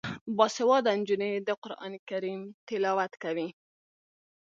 باسواده 0.37 0.91
نجونې 0.99 1.31
د 1.47 1.49
قران 1.63 1.93
کریم 2.09 2.41
تلاوت 2.67 3.13
کوي. 3.23 3.47